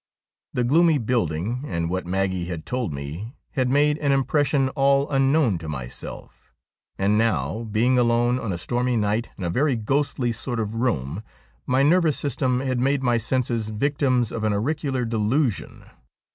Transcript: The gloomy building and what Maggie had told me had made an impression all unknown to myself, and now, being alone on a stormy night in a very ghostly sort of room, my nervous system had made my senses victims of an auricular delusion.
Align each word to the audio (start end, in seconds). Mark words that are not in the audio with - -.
The 0.53 0.63
gloomy 0.63 0.97
building 0.97 1.63
and 1.67 1.87
what 1.87 2.07
Maggie 2.07 2.45
had 2.45 2.65
told 2.65 2.91
me 2.91 3.35
had 3.51 3.69
made 3.69 3.99
an 3.99 4.11
impression 4.11 4.69
all 4.69 5.07
unknown 5.11 5.59
to 5.59 5.69
myself, 5.69 6.51
and 6.97 7.19
now, 7.19 7.65
being 7.71 7.99
alone 7.99 8.39
on 8.39 8.51
a 8.51 8.57
stormy 8.57 8.97
night 8.97 9.29
in 9.37 9.43
a 9.43 9.49
very 9.51 9.75
ghostly 9.75 10.31
sort 10.31 10.59
of 10.59 10.73
room, 10.73 11.21
my 11.67 11.83
nervous 11.83 12.17
system 12.17 12.61
had 12.61 12.79
made 12.79 13.03
my 13.03 13.17
senses 13.17 13.69
victims 13.69 14.31
of 14.31 14.43
an 14.43 14.53
auricular 14.53 15.05
delusion. 15.05 15.85